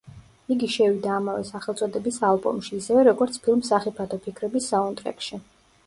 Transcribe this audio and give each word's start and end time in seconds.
იგი 0.53 0.69
შევიდა 0.75 1.11
ამავე 1.15 1.43
სახელწოდების 1.51 2.19
ალბომში, 2.31 2.75
ისევე, 2.81 3.07
როგორც 3.11 3.41
ფილმ 3.45 3.65
„სახიფათო 3.71 4.23
ფიქრების“ 4.27 4.73
საუნდტრეკში. 4.75 5.45